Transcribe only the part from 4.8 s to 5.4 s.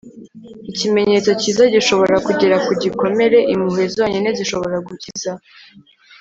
gukiza